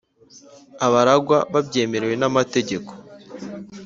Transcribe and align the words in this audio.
abaragwa 0.85 1.37
babyemerewe 1.53 2.15
n’amategeko, 2.17 2.91